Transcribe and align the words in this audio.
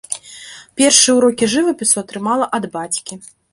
Першыя 0.81 1.13
ўрокі 1.17 1.51
жывапісу 1.53 1.95
атрымала 2.05 2.51
ад 2.61 2.69
бацькі. 2.79 3.23